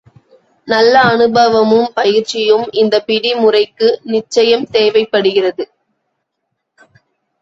நல்ல 0.67 1.01
அனுபவமும் 1.03 1.91
பயிற்சியும் 1.93 2.65
இந்த 2.73 3.01
பிடி 3.01 3.33
முறைக்கு 3.35 3.89
நிச்சயம் 4.07 4.67
தேவைப் 4.69 5.11
படுகிறது. 5.11 5.65